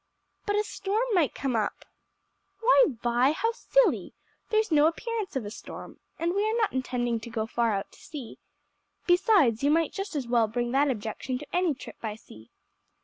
[0.47, 1.85] "But a storm might come up."
[2.59, 4.15] "Why, Vi, how silly!
[4.49, 7.91] there's no appearance of a storm, and we are not intending to go far out
[7.91, 8.39] to sea.
[9.05, 12.49] Besides, you might just as well bring that objection to any trip by sea."